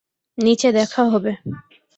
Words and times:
নিচে 0.37 0.69
দেখা 0.71 1.03
হবে। 1.05 1.31